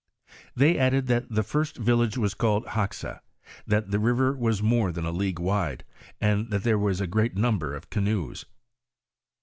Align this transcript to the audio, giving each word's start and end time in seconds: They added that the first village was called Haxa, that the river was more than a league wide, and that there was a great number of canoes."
They 0.55 0.79
added 0.79 1.05
that 1.09 1.29
the 1.29 1.43
first 1.43 1.77
village 1.77 2.17
was 2.17 2.33
called 2.33 2.65
Haxa, 2.69 3.19
that 3.67 3.91
the 3.91 3.99
river 3.99 4.33
was 4.35 4.63
more 4.63 4.91
than 4.91 5.05
a 5.05 5.11
league 5.11 5.37
wide, 5.37 5.83
and 6.19 6.49
that 6.49 6.63
there 6.63 6.79
was 6.79 6.99
a 7.01 7.05
great 7.05 7.35
number 7.37 7.75
of 7.75 7.91
canoes." 7.91 8.45